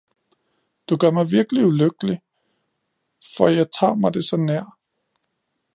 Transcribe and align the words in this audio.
du 0.89 0.95
gør 0.97 1.11
mig 1.11 1.31
virkelig 1.31 1.65
ulykkelig, 1.65 2.21
for 3.37 3.47
jeg 3.47 3.71
tager 3.79 3.95
mig 3.95 4.13
det 4.13 4.23
så 4.23 4.37
nær! 4.37 4.77